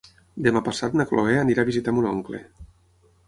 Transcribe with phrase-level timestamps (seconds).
[0.45, 2.43] Demà passat na Chloé anirà a visitar mon oncle.